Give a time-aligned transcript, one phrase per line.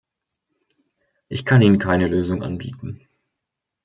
[1.27, 3.07] Ich kann Ihnen keine Lösung anbieten.